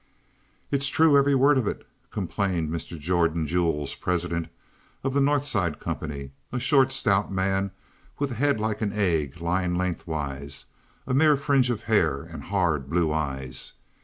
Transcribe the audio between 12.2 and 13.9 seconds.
and hard, blue eyes.